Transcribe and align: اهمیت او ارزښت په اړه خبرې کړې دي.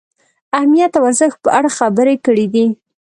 اهمیت 0.57 0.91
او 0.97 1.03
ارزښت 1.09 1.37
په 1.45 1.49
اړه 1.57 1.69
خبرې 1.77 2.15
کړې 2.25 2.45
دي. 2.53 2.65